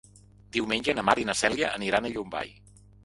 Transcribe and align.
Diumenge 0.55 0.95
na 0.99 1.03
Mar 1.09 1.15
i 1.23 1.27
na 1.31 1.35
Cèlia 1.43 1.69
aniran 1.81 2.09
a 2.09 2.11
Llombai. 2.17 2.51